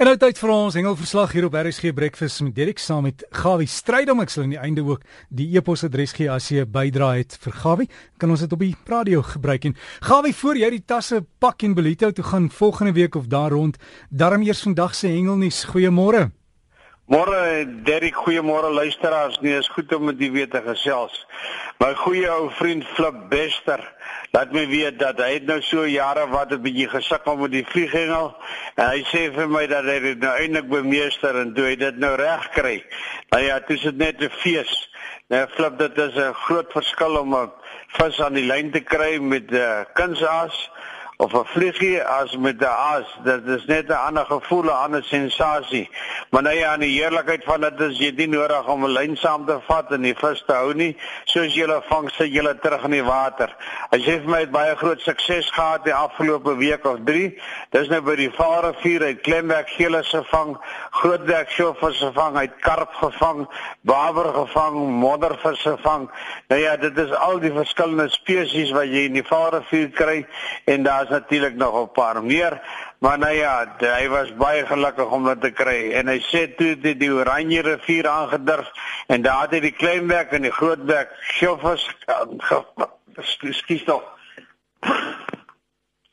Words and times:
En 0.00 0.08
nou 0.08 0.14
tyd 0.16 0.38
vir 0.40 0.48
ons 0.48 0.76
hengelverslag 0.78 1.34
hier 1.36 1.44
op 1.44 1.56
RSG 1.60 1.90
Breakfast 1.92 2.40
met 2.40 2.54
Derek 2.56 2.78
saam 2.80 3.02
met 3.04 3.20
Gawie 3.36 3.68
Strydom. 3.68 4.22
Ek 4.24 4.32
sal 4.32 4.46
aan 4.46 4.54
die 4.54 4.60
einde 4.62 4.80
ook 4.86 5.02
die 5.28 5.50
e-posadres 5.52 6.14
gee 6.16 6.30
as 6.32 6.46
jy 6.48 6.64
'n 6.64 6.72
bydrae 6.72 7.18
het 7.18 7.36
vir 7.36 7.52
Gawie. 7.52 7.88
Kan 8.16 8.30
ons 8.30 8.40
dit 8.40 8.52
op 8.52 8.58
die 8.64 8.74
radio 8.86 9.20
gebruik 9.20 9.64
en 9.66 9.76
Gawie 10.00 10.32
voor 10.32 10.56
jy 10.56 10.70
die 10.70 10.86
tasse 10.86 11.20
pak 11.38 11.62
en 11.62 11.74
Belito 11.74 12.10
toe 12.12 12.24
gaan 12.24 12.48
volgende 12.48 12.92
week 12.92 13.14
of 13.14 13.26
daar 13.26 13.50
rond. 13.50 13.76
Darm 14.08 14.42
eers 14.42 14.62
vandag 14.62 14.94
se 14.94 15.06
hengelnuus. 15.06 15.64
Goeiemôre. 15.64 16.39
Môre 17.10 17.66
Derek, 17.82 18.14
goeiemôre 18.14 18.70
luisteraars. 18.70 19.40
Nee, 19.42 19.58
is 19.58 19.68
goed 19.68 19.90
om 19.94 20.04
met 20.04 20.20
u 20.22 20.30
weer 20.30 20.48
te 20.48 20.60
gesels. 20.62 21.26
My 21.82 21.88
goeie 21.98 22.28
ou 22.30 22.52
vriend 22.54 22.84
Flip 22.86 23.16
Bester 23.32 23.82
laat 24.30 24.52
my 24.54 24.62
weet 24.70 25.00
dat 25.00 25.18
hy 25.18 25.32
het 25.32 25.48
nou 25.48 25.56
so 25.58 25.82
jare 25.90 26.28
wat 26.30 26.52
'n 26.54 26.62
bietjie 26.62 26.86
gesukkel 26.88 27.36
met 27.36 27.50
die 27.50 27.64
vlieghengel 27.66 28.30
en 28.76 28.86
hy 28.86 29.02
sê 29.10 29.24
vir 29.34 29.50
my 29.50 29.66
dat 29.66 29.90
hy 29.90 29.98
dit 29.98 30.22
nou 30.22 30.36
eintlik 30.38 30.68
bemeester 30.70 31.34
en 31.40 31.50
toe 31.54 31.64
hy 31.64 31.74
dit 31.76 31.98
nou 31.98 32.14
reg 32.14 32.46
kry. 32.54 32.76
Nou 33.34 33.42
ja, 33.42 33.58
dit 33.58 33.70
is 33.70 33.90
net 33.92 34.22
'n 34.22 34.30
fees. 34.30 34.90
Nou 35.28 35.46
flip 35.48 35.78
dit 35.78 35.98
is 35.98 36.14
'n 36.14 36.32
groot 36.46 36.70
verskil 36.72 37.18
om 37.18 37.34
'n 37.34 37.50
vis 37.98 38.20
aan 38.22 38.38
die 38.38 38.46
lyn 38.46 38.70
te 38.70 38.80
kry 38.80 39.18
met 39.18 39.50
'n 39.50 39.54
uh, 39.54 39.82
kunsaas 39.94 40.70
of 41.20 41.34
'n 41.34 41.44
vliegie 41.44 42.02
as 42.02 42.36
met 42.36 42.60
'n 42.60 42.64
as. 42.94 43.06
Dit 43.24 43.46
is 43.46 43.64
net 43.64 43.88
'n 43.88 44.04
ander 44.06 44.26
gevoel, 44.26 44.64
'n 44.64 44.82
ander 44.84 45.04
sensasie. 45.04 45.88
Nou 46.30 46.54
ja, 46.54 46.72
aan 46.72 46.80
die 46.84 46.92
heerlikheid 46.94 47.42
van 47.42 47.64
dit 47.64 47.80
is 47.82 47.96
jy 47.98 48.12
nie 48.14 48.28
nodig 48.30 48.68
om 48.70 48.84
'n 48.86 48.92
lyn 48.94 49.16
saam 49.18 49.46
te 49.46 49.56
vat 49.66 49.90
en 49.90 50.04
die 50.06 50.14
vis 50.14 50.42
te 50.46 50.54
hou 50.54 50.72
nie. 50.72 50.96
Soos 51.24 51.54
jy 51.54 51.64
hulle 51.66 51.82
vang, 51.88 52.10
sit 52.10 52.30
jy 52.30 52.38
hulle 52.38 52.54
terug 52.62 52.84
in 52.84 52.94
die 52.94 53.02
water. 53.02 53.50
As 53.90 54.04
jy 54.06 54.20
vir 54.20 54.30
my 54.30 54.38
het 54.44 54.52
baie 54.54 54.76
groot 54.76 55.00
sukses 55.00 55.50
gehad 55.50 55.84
die 55.84 55.94
afgelope 55.94 56.54
week 56.56 56.86
of 56.86 57.02
3. 57.04 57.34
Dis 57.70 57.88
nou 57.88 58.00
by 58.00 58.14
die 58.14 58.30
Vaalrivier 58.30 59.02
uit 59.02 59.20
Klemwerk 59.26 59.74
gele 59.74 60.04
se 60.04 60.22
vang, 60.30 60.56
grootwerk 61.00 61.50
sjovis 61.54 61.98
se 61.98 62.10
vang, 62.12 62.36
uit 62.36 62.56
karp 62.64 62.92
gevang, 63.00 63.46
baber 63.88 64.28
gevang, 64.34 64.76
moddervis 65.00 65.62
se 65.64 65.74
vang. 65.80 66.08
Nou 66.52 66.60
ja, 66.60 66.76
dit 66.80 66.98
is 66.98 67.14
al 67.16 67.40
die 67.40 67.52
verskillende 67.54 68.08
spesies 68.12 68.72
wat 68.76 68.90
jy 68.90 69.06
in 69.08 69.16
die 69.16 69.24
Vaalrivier 69.26 69.88
kry 69.96 70.18
en 70.70 70.84
daar 70.84 71.08
natuurlik 71.10 71.56
nog 71.56 71.80
'n 71.82 71.92
paar 71.96 72.22
meer, 72.22 72.60
maar 72.98 73.18
nou 73.18 73.32
ja, 73.32 73.66
hy 73.78 74.08
was 74.08 74.36
baie 74.36 74.66
gelukkig 74.66 75.10
om 75.10 75.24
dit 75.24 75.40
te 75.40 75.50
kry 75.50 75.92
en 75.92 76.08
hy 76.08 76.20
sê 76.20 76.46
toe 76.56 76.76
dit 76.80 77.00
die 77.00 77.12
Oranje 77.12 77.62
rivier 77.62 78.08
aangedurf 78.08 78.68
en 79.08 79.22
daar 79.22 79.42
het 79.42 79.50
hy 79.50 79.60
die 79.60 79.76
kleinwerk 79.76 80.32
en 80.32 80.42
die 80.42 80.52
grootwerk 80.52 81.10
sjoffers 81.20 81.88
skiet 83.52 83.86
tog 83.86 84.19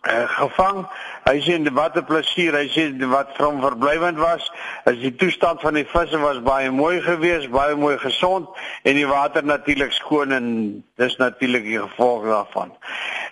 uh, 0.07 0.23
gevang. 0.39 0.85
Hy 1.27 1.37
sê 1.43 1.57
wat 1.73 1.97
'n 1.97 2.05
plesier. 2.05 2.55
Hy 2.55 2.67
sê 2.71 2.83
wat 3.11 3.35
vir 3.37 3.45
hom 3.45 3.61
verblywend 3.61 4.17
was, 4.17 4.51
is 4.85 4.99
die 4.99 5.15
toestand 5.15 5.61
van 5.61 5.73
die 5.73 5.85
visse 5.85 6.17
was 6.17 6.39
baie 6.41 6.71
mooi 6.71 7.01
geweest, 7.01 7.49
baie 7.49 7.75
mooi 7.75 7.97
gesond 7.97 8.47
en 8.83 8.95
die 8.95 9.07
water 9.07 9.43
natuurlik 9.43 9.91
skoon 9.91 10.31
en 10.31 10.47
dis 10.95 11.17
natuurlik 11.17 11.63
die 11.63 11.79
gevolg 11.79 12.23
daarvan. 12.23 12.71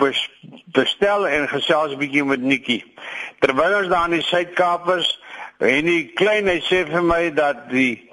bestel 0.73 1.29
en 1.29 1.49
gesels 1.49 1.93
'n 1.93 1.99
bietjie 1.99 2.25
met 2.25 2.41
Nikki. 2.41 2.95
Terwyl 3.39 3.77
ons 3.77 3.89
daar 3.89 4.05
in 4.05 4.11
die 4.11 4.23
Suid-Kaapers 4.23 5.21
en 5.59 5.85
die 5.85 6.13
klein 6.15 6.47
hy 6.47 6.61
sê 6.61 6.91
vir 6.91 7.03
my 7.03 7.35
dat 7.35 7.71
die 7.71 8.11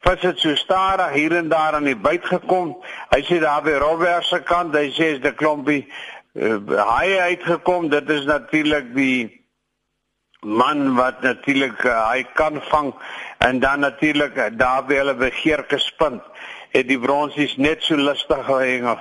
vis 0.00 0.22
het 0.22 0.38
so 0.38 0.54
stadig 0.54 1.12
hier 1.12 1.36
en 1.36 1.48
daar 1.48 1.74
aan 1.74 1.84
die 1.84 1.96
byt 1.96 2.24
gekom. 2.24 2.76
Hy 3.10 3.22
sê 3.22 3.38
daar 3.40 3.62
by 3.62 3.70
Robert 3.70 4.24
se 4.24 4.42
kant, 4.42 4.74
hy 4.74 4.90
sê 4.90 5.02
is 5.02 5.18
'n 5.18 5.34
klompie 5.34 5.86
uh, 6.34 6.58
hy 6.98 7.18
uitgekom 7.32 7.88
dit 7.92 8.10
is 8.10 8.24
natuurlik 8.24 8.94
die 8.94 9.40
man 10.40 10.94
wat 10.96 11.22
natuurlik 11.22 11.84
uh, 11.84 12.08
hy 12.10 12.22
kan 12.34 12.60
vang 12.70 12.92
en 13.38 13.60
dan 13.60 13.80
natuurlik 13.80 14.36
uh, 14.36 14.48
daar 14.52 14.86
by 14.86 14.98
hulle 15.02 15.14
begeerke 15.14 15.78
spind 15.78 16.22
het 16.72 16.88
die 16.88 16.98
bronsies 16.98 17.56
net 17.56 17.84
so 17.84 17.96
lustig 17.96 18.44
gehengel 18.46 18.98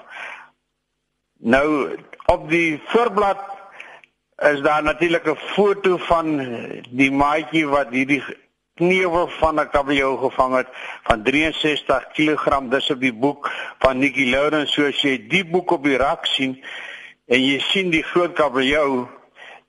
nou 1.39 1.67
op 2.25 2.49
die 2.49 2.81
voorblad 2.91 3.41
is 4.51 4.61
daar 4.61 4.83
natuurlik 4.83 5.25
'n 5.25 5.37
foto 5.55 5.97
van 5.97 6.37
die 6.89 7.11
maatjie 7.11 7.67
wat 7.67 7.89
hierdie 7.89 8.23
kneuwel 8.75 9.27
van 9.27 9.59
'n 9.59 9.69
kabeljou 9.69 10.17
gevang 10.17 10.55
het 10.55 10.69
van 11.03 11.23
63 11.23 12.07
kg 12.13 12.69
dis 12.69 12.89
op 12.89 12.99
die 12.99 13.13
boek 13.13 13.51
van 13.79 13.99
Nikki 13.99 14.29
Lourens 14.29 14.73
soos 14.73 15.01
jy 15.01 15.27
die 15.27 15.45
boek 15.45 15.71
op 15.71 15.83
die 15.83 15.97
rak 15.97 16.25
sien 16.25 16.63
en 17.31 17.39
jy 17.39 17.57
sien 17.71 17.91
die 17.93 18.03
groot 18.03 18.35
kabeljou, 18.35 19.07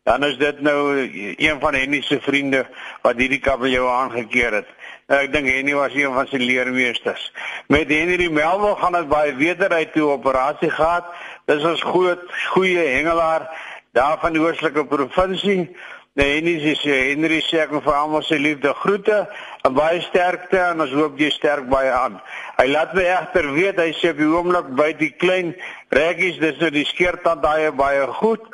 dan 0.03 0.25
is 0.27 0.35
dit 0.41 0.61
nou 0.67 0.99
een 1.39 1.61
van 1.63 1.77
Henny 1.79 2.01
se 2.03 2.19
vriende 2.21 2.65
wat 3.05 3.21
hierdie 3.23 3.43
kabeljou 3.43 3.87
aangekeer 3.87 4.57
het. 4.59 4.71
Nou, 5.07 5.21
ek 5.23 5.31
dink 5.35 5.47
Henny 5.51 5.75
was 5.79 5.95
een 5.95 6.11
van 6.15 6.27
sy 6.31 6.41
leermeesters. 6.43 7.29
Met 7.71 7.91
Henry 7.93 8.27
Melville 8.33 8.75
gaan 8.81 8.99
dit 8.99 9.09
baie 9.11 9.35
beter 9.39 9.71
uit 9.71 9.93
toe 9.95 10.11
operasie 10.17 10.71
gehad. 10.71 11.07
Dis 11.51 11.67
ons 11.69 11.83
groot 11.87 12.23
goeie 12.55 12.87
hengelaar 12.97 13.47
daar 13.93 14.19
van 14.23 14.35
die 14.35 14.43
oostelike 14.43 14.87
provinsie. 14.89 15.71
Nee, 16.15 16.35
Henny 16.35 16.75
sê 16.77 16.97
Henry 17.09 17.39
sê 17.41 17.63
ek 17.63 17.71
vir 17.73 17.95
almal 17.97 18.21
sy 18.29 18.37
liefde 18.37 18.69
groete 18.83 19.23
en 19.65 19.73
baie 19.73 20.03
sterkte 20.05 20.59
en 20.61 20.85
ons 20.85 20.93
hoop 20.93 21.17
jy 21.17 21.31
sterk 21.33 21.71
baie 21.73 21.89
aan. 21.89 22.19
Hy 22.59 22.67
laat 22.69 22.93
my 22.93 23.07
egter 23.15 23.49
weet 23.55 23.81
hy 23.81 23.95
sê 23.97 24.11
op 24.13 24.21
die 24.21 24.29
oomblik 24.29 24.69
by 24.77 24.91
die 24.99 25.09
klein 25.23 25.55
reggies 25.97 26.37
dis 26.43 26.61
nou 26.61 26.69
die 26.75 26.85
skeertand 26.91 27.41
daai 27.41 27.73
baie 27.81 28.05
goed. 28.19 28.45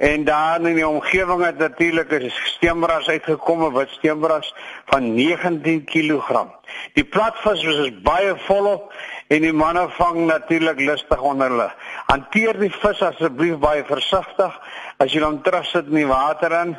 En 0.00 0.24
daar 0.24 0.64
in 0.64 0.78
die 0.78 0.86
omgewing 0.88 1.44
het 1.44 1.58
natuurlik 1.60 2.12
'n 2.12 2.32
steenbras 2.56 3.08
uitgekom 3.08 3.68
wat 3.76 3.92
steenbras 3.92 4.54
van 4.86 5.12
19 5.14 5.84
kg. 5.84 6.46
Die 6.94 7.04
platvis 7.04 7.64
was 7.68 7.92
baie 8.02 8.32
volop 8.48 8.92
en 9.28 9.44
die 9.44 9.52
manne 9.52 9.84
vang 9.98 10.26
natuurlik 10.26 10.80
lustig 10.80 11.20
onder 11.20 11.52
hulle. 11.52 11.68
Hanteer 12.08 12.56
die 12.60 12.72
vis 12.72 13.02
asseblief 13.04 13.58
baie 13.60 13.84
versigtig 13.84 14.54
as 14.98 15.12
jy 15.12 15.22
hom 15.22 15.42
terugsit 15.44 15.90
in 15.92 16.00
die 16.00 16.08
water 16.08 16.54
in 16.62 16.74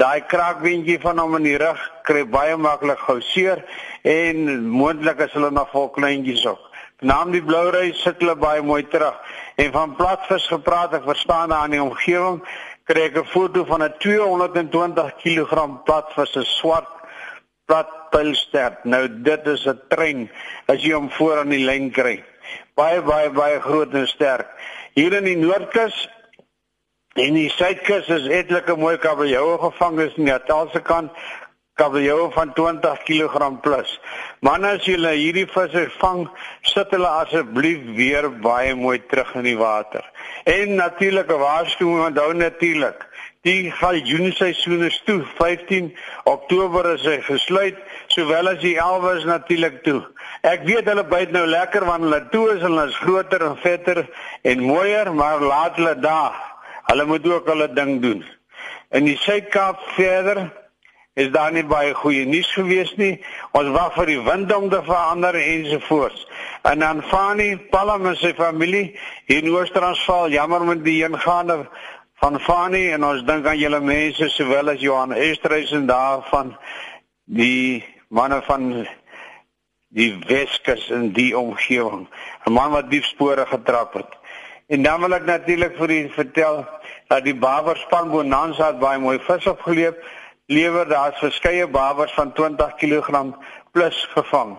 daai 0.00 0.24
kraakbeentjie 0.26 0.98
van 1.02 1.20
hom 1.22 1.36
in 1.38 1.46
die 1.46 1.58
rug 1.60 1.80
kry 2.08 2.24
baie 2.26 2.56
maklik 2.58 2.98
gou 3.06 3.20
seer 3.22 3.62
en 4.02 4.66
moontlik 4.66 5.22
is 5.28 5.34
hulle 5.36 5.52
nog 5.54 5.70
vol 5.72 5.90
kleintjies 5.94 6.46
ook. 6.50 6.70
Naam 7.04 7.32
die 7.34 7.42
blou 7.44 7.68
reis 7.70 8.00
sit 8.02 8.20
hulle 8.22 8.34
baie 8.38 8.62
mooi 8.62 8.82
terug. 8.88 9.14
En 9.60 9.70
van 9.72 9.94
platvis 9.98 10.46
gepraat, 10.50 10.94
ek 10.96 11.04
verstaan 11.06 11.52
daar 11.52 11.66
in 11.68 11.76
die 11.76 11.82
omgewing 11.82 12.40
kry 12.88 13.06
ek 13.08 13.18
'n 13.18 13.30
foto 13.30 13.64
van 13.64 13.82
'n 13.82 13.94
220 13.98 15.14
kg 15.22 15.84
platvis, 15.84 16.36
'n 16.36 16.44
swart 16.44 16.90
platpilstert. 18.14 18.84
Nou 18.84 19.08
dit 19.22 19.46
is 19.46 19.66
'n 19.66 19.80
trein 19.88 20.30
as 20.66 20.82
jy 20.82 20.92
hom 20.94 21.10
voor 21.10 21.38
aan 21.38 21.50
die 21.50 21.64
lyn 21.64 21.90
kry. 21.90 22.24
Baie 22.74 23.02
baie 23.02 23.30
baie 23.30 23.60
groot 23.60 23.94
en 23.94 24.08
sterk. 24.08 24.48
Hier 24.94 25.12
in 25.12 25.24
die 25.24 25.36
Noordkus 25.36 26.08
En 27.14 27.34
die 27.34 27.50
suidkus 27.50 28.08
is 28.08 28.26
etlike 28.26 28.74
mooi 28.76 28.96
kabeljoue 28.98 29.58
gevang 29.58 30.00
is 30.00 30.16
in 30.16 30.24
die 30.24 30.32
Natalse 30.32 30.80
kant 30.80 31.12
kabeljoue 31.78 32.32
van 32.34 32.52
20 32.54 33.02
kg 33.06 33.60
plus. 33.62 34.00
Man 34.40 34.64
as 34.64 34.82
jy 34.82 34.98
hierdie 34.98 35.46
visse 35.46 35.90
vang, 36.00 36.28
sit 36.62 36.90
hulle 36.90 37.06
asseblief 37.06 37.86
weer 37.94 38.26
baie 38.30 38.74
mooi 38.74 38.98
terug 38.98 39.30
in 39.34 39.46
die 39.46 39.56
water. 39.58 40.02
En 40.44 40.74
natuurlike 40.74 41.38
waarskuwing 41.38 42.04
onthou 42.08 42.32
natuurlik. 42.34 43.06
Die 43.44 43.70
galjoenseisoen 43.76 44.86
is 44.86 45.02
toe. 45.04 45.20
15 45.36 45.90
Oktober 46.24 46.94
is 46.94 47.04
hy 47.04 47.18
gesluit, 47.26 47.76
sowel 48.08 48.48
as 48.54 48.62
die 48.62 48.78
11 48.80 49.10
is 49.18 49.28
natuurlik 49.28 49.82
toe. 49.84 50.00
Ek 50.48 50.64
weet 50.64 50.88
hulle 50.88 51.04
byt 51.08 51.34
nou 51.36 51.44
lekker 51.48 51.84
want 51.84 52.06
hulle 52.06 52.22
toe 52.32 52.46
is 52.56 52.64
hulle 52.64 52.88
is 52.88 52.98
groter 53.04 53.44
en 53.44 53.60
vetter 53.60 54.06
en 54.48 54.64
mooier, 54.64 55.12
maar 55.12 55.44
laat 55.44 55.76
hulle 55.76 55.96
daar 56.00 56.42
Hulle 56.84 57.04
moet 57.04 57.26
ook 57.26 57.46
hulle 57.48 57.72
ding 57.72 58.00
doen. 58.02 58.24
In 58.88 59.04
die 59.08 59.16
Suid-Kaap 59.16 59.80
verder 59.96 60.52
is 61.14 61.30
daar 61.30 61.52
nie 61.52 61.64
baie 61.64 61.94
goeie 61.94 62.26
nuus 62.26 62.50
gewees 62.52 62.92
nie. 62.98 63.14
Ons 63.56 63.70
wag 63.72 63.94
vir 63.96 64.10
die 64.12 64.20
wind 64.26 64.52
om 64.52 64.66
te 64.70 64.82
verander 64.84 65.38
ensovoorts. 65.38 66.26
En 66.68 66.82
dan 66.82 67.02
Fani, 67.08 67.54
Palm 67.70 68.06
en 68.10 68.18
sy 68.18 68.34
familie 68.36 68.84
hier 69.30 69.40
in 69.40 69.52
Oos-Transvaal, 69.54 70.34
jammer 70.34 70.64
met 70.68 70.84
die 70.84 71.00
ingaande 71.06 71.62
van 72.22 72.40
Fani 72.40 72.90
en 72.92 73.04
ons 73.04 73.22
dink 73.26 73.46
aan 73.46 73.58
julle 73.58 73.80
mense 73.80 74.28
sowel 74.28 74.70
as 74.74 74.80
Johan 74.80 75.12
Estreisen 75.12 75.86
daar 75.86 76.22
van 76.30 76.56
die 77.24 77.84
manne 78.08 78.42
van 78.42 78.86
die 79.94 80.10
Weskus 80.26 80.88
in 80.90 81.12
die 81.12 81.32
omgewing. 81.38 82.08
'n 82.46 82.52
Man 82.52 82.70
wat 82.70 82.90
diep 82.90 83.04
spore 83.04 83.46
getrap 83.46 83.94
het. 83.94 84.10
En 84.66 84.82
dan 84.82 85.00
wil 85.00 85.14
ek 85.14 85.24
natuurlik 85.24 85.76
vir 85.76 85.90
u 85.90 86.08
vertel 86.10 86.66
dat 87.08 87.24
die 87.24 87.34
Baber 87.34 87.76
span 87.76 88.10
Bonanza 88.10 88.72
baie 88.72 88.98
mooi 88.98 89.18
vis 89.18 89.46
opgeleef 89.46 89.94
lewer 90.46 90.88
daar's 90.88 91.18
verskeie 91.18 91.66
babers 91.66 92.12
van 92.12 92.32
20 92.32 92.74
kg 92.74 93.36
plus 93.72 94.08
gevang. 94.12 94.58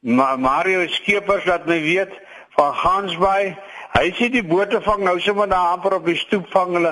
Ma 0.00 0.36
Mario 0.36 0.86
Skeepers 0.86 1.44
laat 1.44 1.66
my 1.66 1.80
weet 1.80 2.12
van 2.56 2.74
Gansbaai. 2.74 3.56
Hy 3.94 4.08
sê 4.18 4.26
die 4.26 4.42
bote 4.42 4.80
vang 4.82 5.04
nou 5.06 5.20
sommer 5.22 5.46
daar 5.46 5.76
amper 5.76 5.94
op 6.00 6.08
die 6.10 6.16
stoep 6.18 6.48
vang 6.50 6.72
hulle 6.74 6.90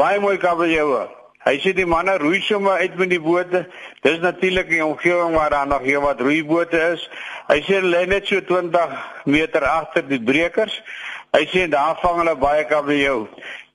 baie 0.00 0.18
mooi 0.18 0.34
kabeljoue. 0.42 1.04
Hy 1.46 1.52
sê 1.62 1.70
die 1.76 1.86
manne 1.86 2.16
roei 2.18 2.40
sommer 2.42 2.82
uit 2.82 2.96
met 2.98 3.12
die 3.12 3.20
bote. 3.22 3.60
Dis 4.02 4.18
natuurlik 4.24 4.66
die 4.68 4.82
omgewing 4.82 5.36
waar 5.38 5.54
daar 5.54 5.70
nog 5.70 5.86
hier 5.86 6.02
wat 6.02 6.20
roeibote 6.20 6.80
is. 6.96 7.06
Hy 7.46 7.60
sê 7.68 7.78
hulle 7.78 8.02
net 8.10 8.26
so 8.26 8.42
20 8.50 8.98
meter 9.30 9.68
agter 9.70 10.08
die 10.10 10.18
brekers. 10.18 10.74
Hy 11.38 11.44
sê 11.54 11.68
daar 11.70 11.94
vang 12.02 12.18
hulle 12.24 12.34
baie 12.42 12.66
kabeljou 12.66 13.28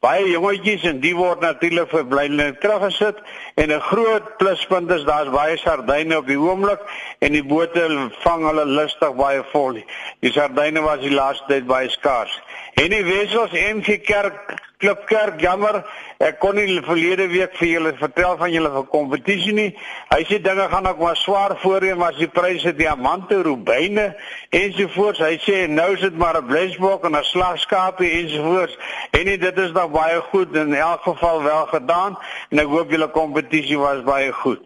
baie 0.06 0.26
jongetjies 0.30 0.84
en 0.90 1.00
die 1.02 1.14
word 1.18 1.42
natuurlik 1.42 1.90
vir 1.90 2.04
blynlik 2.10 2.60
teruggesit 2.62 3.22
en 3.62 3.72
'n 3.72 3.86
groot 3.90 4.26
pluspunt 4.42 4.92
is 4.92 5.06
daar's 5.10 5.32
baie 5.34 5.58
sardyne 5.58 6.18
op 6.18 6.28
die 6.28 6.38
oomblik 6.38 6.82
en 7.26 7.32
die 7.34 7.44
bote 7.54 7.84
vang 8.26 8.46
hulle 8.50 8.66
lustig 8.66 9.16
baie 9.16 9.44
vol. 9.54 9.82
Die 10.22 10.34
sardyne 10.38 10.82
was 10.82 11.00
die 11.00 11.16
laaste 11.16 11.48
tyd 11.48 11.66
baie 11.68 11.90
skaars. 11.90 12.36
En 12.76 12.90
die 12.92 13.04
wessels 13.04 13.52
NG 13.52 14.02
Kerk 14.04 14.56
Klipkerk 14.78 15.40
jammer 15.40 15.78
ek 16.20 16.42
kon 16.44 16.58
nie 16.60 16.82
verlede 16.84 17.26
week 17.32 17.54
vir 17.56 17.70
julle 17.70 17.92
vertel 17.96 18.36
van 18.40 18.52
julle 18.52 18.82
kompetisie 18.92 19.54
nie. 19.56 19.70
Hy 20.12 20.20
sê 20.28 20.40
dinge 20.44 20.66
gaan 20.72 20.90
ook 20.90 21.00
maar 21.00 21.20
swaar 21.20 21.56
voorheen 21.62 21.98
maar 22.00 22.16
die 22.18 22.28
pryse 22.28 22.74
diamante, 22.76 23.40
rubyne 23.48 24.10
ensovoorts. 24.52 25.24
Hy 25.24 25.40
sê 25.46 25.62
nou 25.72 25.88
is 25.96 26.04
dit 26.04 26.18
maar 26.20 26.36
'n 26.42 26.48
blesbok 26.48 27.06
en 27.08 27.16
'n 27.16 27.24
slagskapie 27.24 28.12
ensovoorts. 28.22 28.78
En 29.12 29.26
nie, 29.26 29.38
dit 29.38 29.58
is 29.58 29.72
nog 29.72 29.92
baie 29.92 30.20
goed 30.32 30.56
in 30.56 30.74
elk 30.74 31.02
geval 31.02 31.44
wel 31.44 31.66
gedaan 31.66 32.18
en 32.50 32.60
ek 32.60 32.68
hoop 32.68 32.92
julle 32.92 33.08
kompetisie 33.08 33.80
was 33.80 34.04
baie 34.04 34.32
goed. 34.32 34.62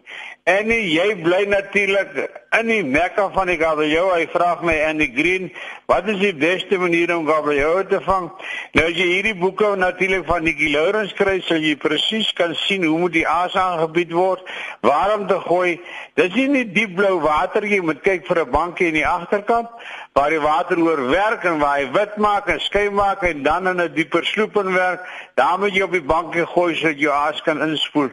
En 0.48 0.70
jy 0.72 1.12
bly 1.20 1.44
natuurlik 1.50 2.14
in 2.56 2.70
die 2.70 2.82
mekka 2.82 3.26
van 3.34 3.50
die 3.50 3.58
kabeljou. 3.60 4.06
Hy 4.14 4.24
vra 4.32 4.54
my 4.64 4.72
en 4.88 4.98
die 4.98 5.10
green, 5.12 5.50
wat 5.90 6.08
is 6.08 6.18
die 6.18 6.32
beste 6.34 6.78
manier 6.80 7.12
om 7.14 7.28
kabeljou 7.28 7.84
te 7.90 8.00
vang? 8.06 8.30
Nou 8.74 8.86
as 8.88 8.96
jy 8.96 9.06
hierdie 9.10 9.36
boeke 9.38 9.74
natuurlik 9.78 10.24
van 10.26 10.46
Nikki 10.48 10.72
Lawrence 10.72 11.14
kry, 11.18 11.38
sal 11.44 11.60
jy 11.62 11.76
presies 11.78 12.32
kan 12.38 12.56
sien 12.64 12.86
hoe 12.88 12.98
moet 13.04 13.14
die 13.18 13.26
aas 13.28 13.54
aangebied 13.54 14.16
word, 14.16 14.42
waar 14.86 15.14
om 15.18 15.28
te 15.28 15.38
gooi. 15.44 15.76
Dis 16.18 16.34
nie 16.34 16.48
net 16.56 16.74
diep 16.74 16.96
blou 16.96 17.18
water 17.20 17.66
jy 17.68 17.82
moet 17.84 18.00
kyk 18.02 18.26
vir 18.26 18.40
'n 18.46 18.50
bankie 18.50 18.88
in 18.88 18.98
die 18.98 19.06
agterkant 19.06 19.68
waar 20.12 20.30
die 20.30 20.40
water 20.42 20.78
oorwerk 20.78 21.44
en 21.44 21.58
waar 21.58 21.78
hy 21.78 21.86
wit 21.94 22.16
maak 22.16 22.48
en 22.50 22.60
skei 22.60 22.90
maak 22.90 23.22
en 23.22 23.42
dan 23.42 23.68
in 23.68 23.80
'n 23.80 23.94
dieper 23.94 24.24
sloep 24.26 24.56
in 24.56 24.72
werk. 24.72 25.00
Daar 25.34 25.58
moet 25.58 25.74
jy 25.74 25.82
op 25.82 25.92
die 25.92 26.02
bankie 26.02 26.46
gooi 26.46 26.74
sodat 26.74 26.98
jou 26.98 27.12
aas 27.12 27.42
kan 27.42 27.62
inspoel 27.62 28.10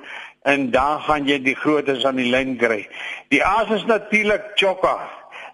en 0.48 0.70
dan 0.72 1.02
gaan 1.04 1.26
jy 1.28 1.42
die 1.44 1.56
grootes 1.60 2.06
aan 2.08 2.20
die 2.22 2.30
lyn 2.32 2.54
kry. 2.60 2.86
Die 3.34 3.42
aas 3.44 3.72
is 3.76 3.84
natuurlik 3.90 4.54
chokka, 4.56 4.96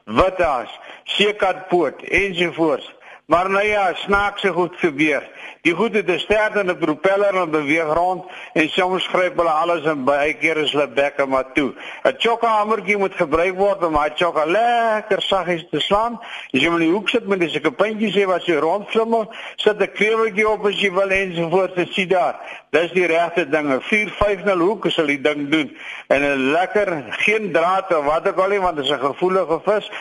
wit 0.06 0.42
aas, 0.46 0.70
seekatpoot 1.16 2.04
ensovoorts. 2.14 2.92
Maar 3.26 3.50
nou 3.50 3.66
ja, 3.66 3.94
snaakse 3.94 4.52
goed 4.52 4.76
gebeur. 4.76 5.30
Die 5.62 5.74
goed 5.74 5.94
het 5.94 6.08
'n 6.08 6.20
sterkende 6.20 6.76
propeller 6.76 7.36
en 7.36 7.50
beweeg 7.50 7.94
rond 7.94 8.26
en 8.54 8.70
soms 8.70 9.08
gryp 9.08 9.38
hulle 9.38 9.50
alles 9.50 9.84
en 9.84 10.04
baie 10.04 10.34
keer 10.34 10.58
is 10.58 10.72
hulle 10.72 10.88
bekke 10.88 11.26
maar 11.26 11.52
toe. 11.54 11.74
'n 12.04 12.16
Chokka 12.18 12.48
hamertjie 12.48 12.98
moet 12.98 13.16
gebruik 13.16 13.56
word 13.56 13.86
om 13.86 13.94
daai 13.94 14.12
chokka 14.16 14.46
lekker 14.46 15.22
saggies 15.22 15.66
te 15.72 15.80
slaan. 15.80 16.20
As 16.54 16.62
jy 16.62 16.68
in 16.68 16.78
die 16.80 16.92
hoek 16.92 17.10
sit 17.10 17.28
met 17.28 17.40
'n 17.40 17.76
puntjie 17.76 18.12
sê 18.12 18.26
wat 18.26 18.46
jy 18.46 18.56
rondflimmel, 18.56 19.32
sit 19.56 19.80
'n 19.80 19.92
kreweltjie 19.92 20.50
op 20.50 20.66
as 20.66 20.82
jy 20.82 20.92
wil 20.92 21.10
en 21.10 21.36
so 21.36 21.50
voort 21.50 21.76
te 21.76 21.86
sien 21.90 22.08
daar. 22.08 22.36
Dis 22.70 22.92
die 22.92 23.06
regte 23.06 23.50
dinge. 23.50 23.82
4 23.82 24.10
5 24.10 24.44
0 24.44 24.58
hoek 24.58 24.86
sal 24.90 25.06
die 25.06 25.22
ding 25.22 25.50
doen. 25.50 25.78
En 26.08 26.22
'n 26.22 26.52
lekker 26.52 27.04
geen 27.10 27.52
draad 27.52 27.96
of 27.98 28.06
wat 28.06 28.28
ook 28.28 28.38
al 28.38 28.50
nie 28.50 28.60
want 28.60 28.76
dit 28.76 28.86
is 28.86 28.92
'n 28.92 29.00
gevoelige 29.00 29.60
vis. 29.64 29.92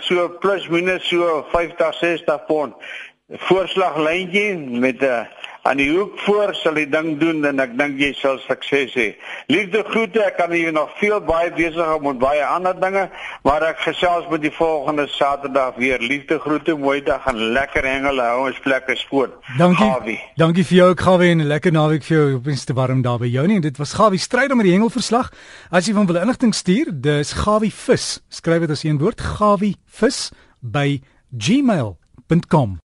So 0.00 0.28
plus 0.28 0.68
minus 0.68 1.08
so 1.08 1.46
50 1.52 1.94
60 1.94 2.46
pond 2.46 2.69
voorslaglyntjie 3.48 4.56
met 4.56 5.00
'n 5.02 5.04
uh, 5.04 5.24
aan 5.62 5.76
die 5.76 5.90
hoek 5.92 6.18
voor 6.24 6.54
sal 6.56 6.74
die 6.78 6.88
ding 6.88 7.18
doen 7.20 7.44
en 7.44 7.60
ek 7.60 7.74
dink 7.78 7.98
jy 8.00 8.10
sal 8.16 8.38
sukses 8.46 8.94
hê. 8.96 9.08
Liefde 9.52 9.82
groete, 9.90 10.22
ek 10.24 10.38
kan 10.38 10.52
hier 10.54 10.72
nog 10.72 10.92
veel 11.00 11.20
baie 11.24 11.50
besig 11.52 11.90
om 11.96 12.06
met 12.08 12.20
baie 12.22 12.44
ander 12.46 12.76
dinge, 12.80 13.06
maar 13.44 13.64
ek 13.68 13.82
gesels 13.84 14.28
met 14.32 14.40
die 14.44 14.52
volgende 14.56 15.06
Saterdag 15.12 15.76
weer. 15.76 16.00
Liefde 16.00 16.38
groete, 16.40 16.76
mooi 16.80 17.02
dag 17.04 17.26
en 17.28 17.42
lekker 17.56 17.84
hengel 17.84 18.22
hou 18.24 18.46
ons 18.48 18.60
plekke 18.64 18.96
skoon. 18.96 19.36
Dankie. 19.58 19.84
Gawie. 19.84 20.18
Dankie 20.40 20.64
vir 20.64 20.76
jou 20.76 20.90
Gawie 20.96 21.30
en 21.30 21.44
'n 21.44 21.52
lekker 21.52 21.72
naweek 21.72 22.04
vir 22.08 22.16
jou. 22.16 22.34
Op 22.36 22.46
inste 22.46 22.72
warm 22.72 23.02
daar 23.02 23.18
by 23.18 23.28
jou 23.28 23.46
nie. 23.46 23.60
Dit 23.60 23.76
was 23.76 23.92
Gawie 23.92 24.18
stryd 24.18 24.52
om 24.52 24.62
die 24.62 24.72
hengelverslag. 24.72 25.32
As 25.70 25.86
jy 25.86 25.94
van 25.94 26.06
wil 26.06 26.16
inligting 26.16 26.54
stuur, 26.54 26.88
dis 26.92 27.32
Gawie 27.32 27.72
vis. 27.72 28.20
Skryf 28.28 28.60
dit 28.60 28.70
as 28.70 28.84
een 28.84 28.98
woord, 28.98 29.20
Gawie 29.20 29.76
vis 29.86 30.30
by 30.60 31.00
www.radiomaria.com 32.30 32.78